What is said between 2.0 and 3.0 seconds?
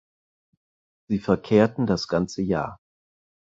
ganze Jahr.